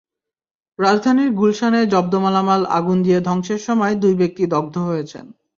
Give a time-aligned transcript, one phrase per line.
[0.79, 5.25] রাজধানীর গুলশানে জব্দ মালামাল আগুন দিয়ে ধ্বংসের সময় দুই ব্যক্তি দগ্ধ হয়েছেন।